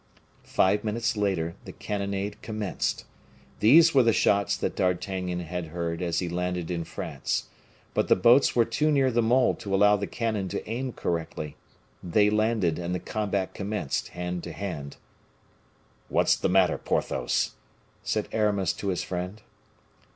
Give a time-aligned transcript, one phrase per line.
[0.47, 3.05] Five minutes later, the cannonade commenced.
[3.59, 7.49] These were the shots that D'Artagnan had heard as he landed in France.
[7.93, 11.55] But the boats were too near the mole to allow the cannon to aim correctly.
[12.01, 14.97] They landed, and the combat commenced hand to hand.
[16.09, 17.51] "What's the matter, Porthos?"
[18.01, 19.39] said Aramis to his friend.